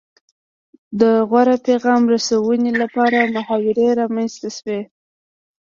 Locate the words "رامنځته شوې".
4.01-4.81